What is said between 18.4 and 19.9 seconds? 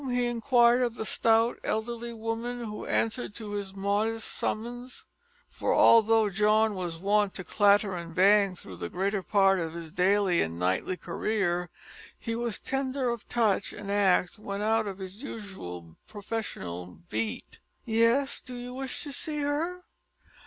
do you wish to see her?"